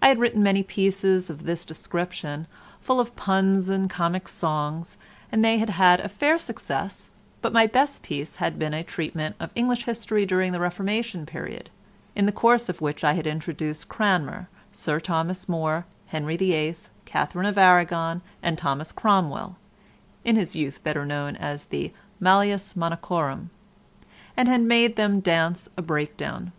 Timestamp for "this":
1.44-1.66